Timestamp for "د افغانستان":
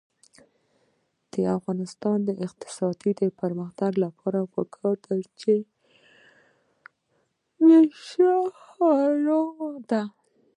1.33-2.17